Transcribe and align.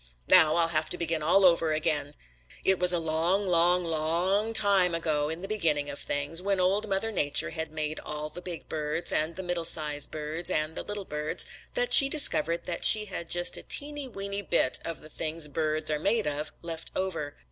Now 0.27 0.55
I'll 0.55 0.69
have 0.69 0.89
to 0.89 0.97
begin 0.97 1.21
all 1.21 1.45
over 1.45 1.71
again. 1.73 2.15
It 2.63 2.79
was 2.79 2.91
a 2.91 2.97
long, 2.97 3.45
long, 3.45 3.83
long 3.83 4.51
time 4.51 4.95
ago 4.95 5.29
in 5.29 5.41
the 5.41 5.47
beginning 5.47 5.91
of 5.91 5.99
things 5.99 6.41
when 6.41 6.59
Old 6.59 6.89
Mother 6.89 7.11
Nature 7.11 7.51
had 7.51 7.71
made 7.71 7.99
all 7.99 8.27
the 8.27 8.41
big 8.41 8.67
birds 8.67 9.11
and 9.11 9.35
the 9.35 9.43
middle 9.43 9.63
sized 9.63 10.09
birds 10.09 10.49
and 10.49 10.75
the 10.75 10.81
little 10.83 11.05
birds 11.05 11.45
that 11.75 11.93
she 11.93 12.09
discovered 12.09 12.63
that 12.63 12.83
she 12.83 13.05
had 13.05 13.29
just 13.29 13.57
a 13.57 13.61
teeny, 13.61 14.07
weeny 14.07 14.41
bit 14.41 14.79
of 14.83 15.01
the 15.01 15.09
things 15.09 15.47
birds 15.47 15.91
are 15.91 15.99
made 15.99 16.25
of 16.25 16.51
left 16.63 16.89
over. 16.95 17.35